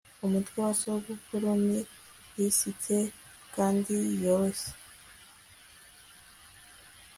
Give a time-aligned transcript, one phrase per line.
[0.25, 1.79] umutwe wa sogokuru ni
[2.57, 2.99] silike
[3.55, 4.71] kandi yoroshye